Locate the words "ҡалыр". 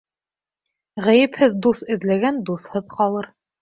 3.01-3.35